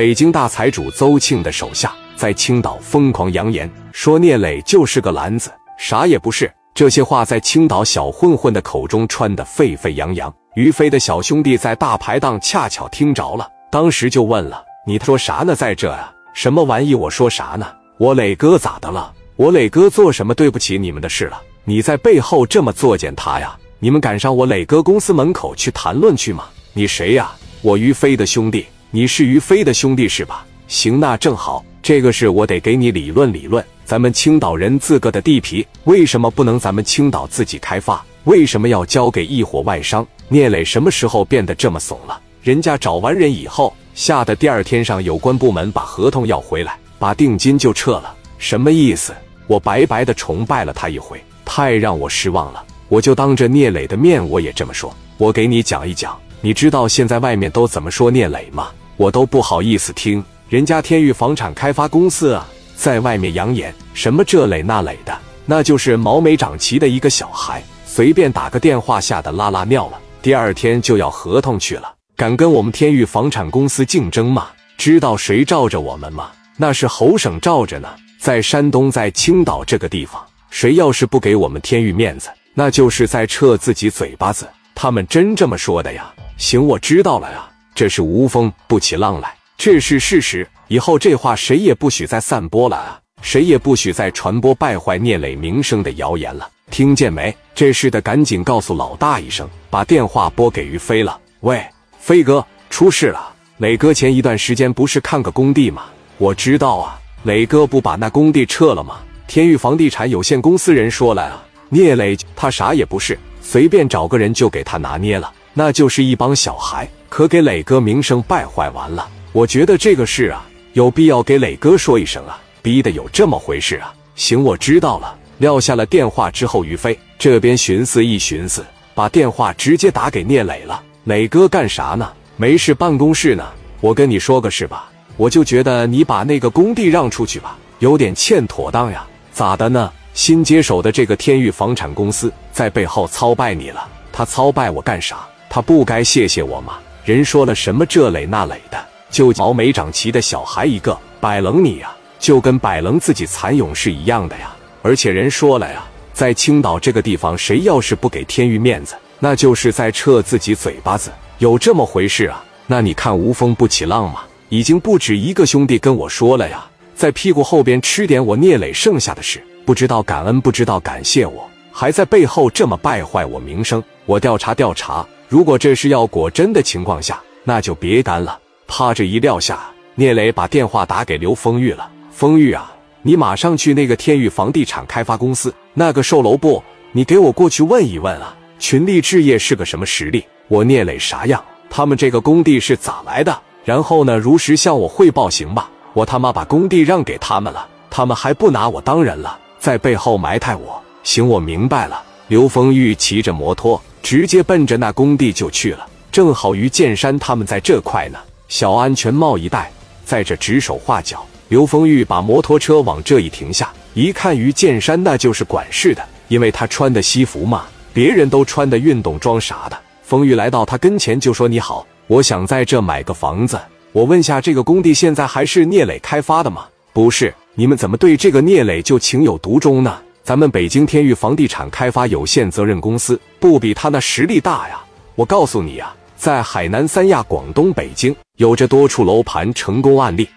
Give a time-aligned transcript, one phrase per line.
[0.00, 6.50] 北京大财主邹庆的手下在青岛疯狂扬言说聂磊就是个篮子，啥也不是。
[6.72, 10.34] 这些话在青岛小混混的口中传得沸沸扬扬。
[10.54, 15.54] 于飞的小兄弟在大排档恰巧听着了，当时就问了：“你说啥呢？
[15.54, 16.10] 在这啊？
[16.32, 16.94] 什么玩意？
[16.94, 17.66] 我说啥呢？
[17.98, 19.12] 我磊哥咋的了？
[19.36, 21.38] 我磊哥做什么对不起你们的事了？
[21.64, 23.54] 你在背后这么作践他呀？
[23.78, 26.46] 你们敢上我磊哥公司门口去谈论去吗？
[26.72, 27.30] 你谁呀？
[27.60, 28.64] 我于飞的兄弟。
[28.92, 30.44] 你是于飞的兄弟是吧？
[30.66, 33.64] 行，那正好，这个事我得给你理论理论。
[33.84, 38.04] 咱们青岛人自个的地皮，为什么不能咱们青岛自己开发？
[38.24, 40.04] 为什么要交给一伙外商？
[40.28, 42.20] 聂磊什么时候变得这么怂了？
[42.42, 48.12] 人家找完人以后，吓得第二天上有关部门把合同要回来，把定金就撤了。
[48.38, 49.14] 什么意思？
[49.46, 52.64] 我白白的崇拜了他一回，太让我失望了。
[52.88, 54.92] 我就当着聂磊的面，我也这么说。
[55.16, 58.70] 我给你讲一讲，你知道现在外面都怎么说聂磊吗？
[59.00, 60.22] 我都不好意思听。
[60.50, 62.46] 人家天域房产开发公司啊，
[62.76, 69.98] 在外面扬言什么这垒那垒的，那就是毛没长齐的一个小孩，随便打个电话，吓得拉拉尿了。
[70.20, 74.48] 第二天就要合同去了，敢跟我们天域房产公司竞争吗？
[74.76, 76.30] 知道谁罩着我们吗？
[76.58, 84.46] 那是侯省罩着呢，在山东，在青岛这个地方，谁要是不给我们天域面子，那就是在撤自己嘴巴子。
[84.74, 86.12] 他们真这么说的呀？
[86.36, 87.46] 行，我知道了呀。
[87.80, 90.46] 这是无风不起浪来，这是事实。
[90.68, 93.00] 以后这话谁也不许再散播了啊！
[93.22, 96.46] 谁也不许再传播败坏聂磊名声的谣言了。
[96.70, 97.34] 听见没？
[97.54, 101.18] 这事的赶紧告诉老大一声，把电话拨给于飞了。
[101.40, 101.64] 喂，
[101.98, 103.32] 飞哥，出事了！
[103.56, 105.84] 磊哥前一段时间不是看个工地吗？
[106.18, 108.98] 我知道啊，磊哥不把那工地撤了吗？
[109.26, 119.06] 天域房地产有限公司人说了啊，聂磊他啥也不是，随便找个人就给他拿捏了，那就是一帮小孩，可给磊哥名声败坏完了。
[119.32, 123.92] 我觉得这个事啊，有必要给磊哥说一声啊，逼得有这么回事啊？
[124.14, 125.14] 行，我知道了。
[125.38, 130.80] 撂下了电话之后，于飞这边寻思一寻思，把电话直接打给聂磊了。
[131.04, 132.10] 磊哥干啥呢？
[132.36, 133.44] 没事，办公室呢。
[133.80, 139.04] 我跟你说个事吧，我就觉得你把那个工地让出去吧，有点欠妥当呀。
[139.32, 139.90] 咋的呢？
[140.12, 143.88] 新接手的这个天域房产公司在背后操败你了。
[144.12, 145.26] 他操败我干啥？
[145.48, 146.74] 他不该谢谢我吗？
[147.10, 148.78] 人说了什么这磊那磊的，
[149.10, 151.90] 就毛没长齐的小孩一个，摆棱你呀，
[152.20, 154.54] 就跟摆棱自己蚕蛹是一样的呀。
[154.80, 155.82] 而且人说了呀，
[156.12, 161.10] 在青岛这个地方，谁要是不给天域面子，那就是在撤自己嘴巴子。
[161.38, 162.44] 有这么回事啊？
[162.68, 173.82] 那你看无风不起浪嘛，已经不止一个兄弟跟我说了呀，在屁股后边吃点我聂磊剩下的事，不知道感恩，不知道感谢我，还在背后这么败坏我名声。
[174.06, 178.36] 我调查调查，如果这是要果真的情况下，那就别干了。
[178.66, 179.60] 啪，这一撂下，
[179.94, 181.88] 聂磊把电话打给刘丰玉了。
[182.10, 182.74] 丰玉啊。
[183.02, 186.60] 你马上去那个天域房地产开发公司那个售楼部，
[186.90, 188.36] 你给我过去问一问啊！
[188.58, 190.24] 群力置业是个什么实力？
[190.48, 191.40] 我聂磊啥样？
[191.70, 193.40] 他们这个工地是咋来的？
[193.64, 195.70] 然后呢，如实向我汇报，行吧？
[195.92, 200.82] 我他妈把工地让给他们了，他们还不拿我当人了，在背后埋汰我。
[201.04, 202.02] 行，我明白了。
[202.26, 205.86] 刘丰玉骑着摩托，直接奔着那工地就去了。
[206.10, 208.18] 正好于建山他们在这块呢，
[208.48, 209.70] 小安全帽一戴，
[210.04, 211.24] 在这指手画脚。
[211.48, 219.76] 刘丰玉把摩托车往这一停下，一看于建山，那就是管事的，因为他穿的西服嘛，别人都穿的运动装啥的。
[220.02, 223.58] 丰玉来到他跟前就说：“你好，我想在这买个房子，
[223.92, 226.66] 我问下这个工地现在还是聂磊开发的吗？
[226.92, 229.98] 不是，你们怎么对这个聂磊就情有独钟呢？
[230.30, 234.80] 咱们北京天域房地产开发有限责任公司不比他那实力大呀？
[235.16, 240.28] 我告诉你呀，在海南三亚、广东、北京有着多处楼盘成功案例。”